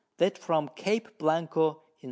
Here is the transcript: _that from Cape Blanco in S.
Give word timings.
_that 0.17 0.35
from 0.35 0.67
Cape 0.69 1.19
Blanco 1.19 1.63
in 1.69 1.75
S. 1.75 1.79